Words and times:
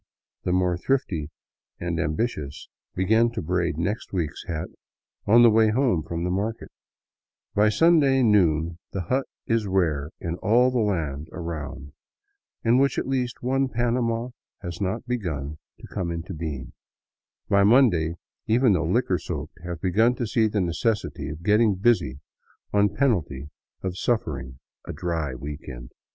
The 0.45 0.51
more 0.51 0.79
thrifty 0.79 1.29
and 1.79 1.89
am 1.89 1.93
io6 1.93 1.93
DOWN 1.93 1.95
THE 1.95 2.01
ANDES 2.01 2.07
TO 2.07 2.15
QUITO 2.15 2.17
bilious 2.17 2.67
begin 2.95 3.31
to 3.33 3.41
braid 3.43 3.77
next 3.77 4.11
week's 4.11 4.43
hat 4.47 4.69
on 5.27 5.43
the 5.43 5.51
way 5.51 5.69
home 5.69 6.01
from 6.01 6.23
market 6.23 6.71
By 7.53 7.69
Sunday 7.69 8.23
noon 8.23 8.79
the 8.93 9.01
hut 9.01 9.27
is 9.45 9.67
rare 9.67 10.09
in 10.19 10.37
all 10.37 10.71
the 10.71 10.79
land 10.79 11.27
around 11.31 11.93
in 12.63 12.79
which 12.79 12.97
at 12.97 13.07
least 13.07 13.43
one" 13.43 13.69
panama" 13.69 14.29
has 14.63 14.81
not 14.81 15.05
begun 15.05 15.59
to 15.79 15.87
come 15.93 16.09
into 16.09 16.33
being; 16.33 16.73
by 17.47 17.63
Monday 17.63 18.15
even 18.47 18.73
the 18.73 18.81
liquor 18.81 19.19
soaked 19.19 19.59
have 19.63 19.81
begun 19.81 20.15
to 20.15 20.25
see 20.25 20.47
the 20.47 20.61
necessity 20.61 21.29
of 21.29 21.43
getting 21.43 21.75
busy, 21.75 22.21
on 22.73 22.89
penalty 22.89 23.51
of 23.83 23.95
suffering 23.99 24.57
a 24.87 24.93
dry 24.93 25.35
week 25.35 25.69
end. 25.69 25.91